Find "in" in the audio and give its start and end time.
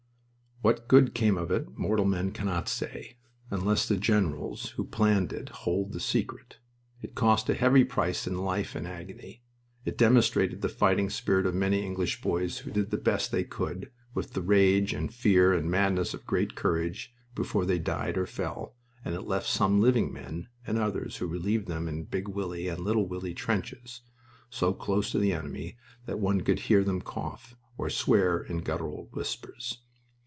8.27-8.37, 21.87-22.03, 28.43-28.59